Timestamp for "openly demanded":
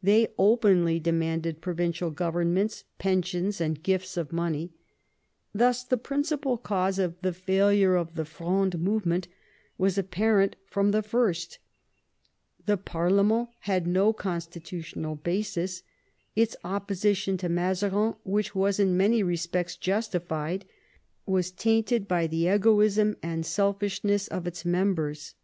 0.38-1.60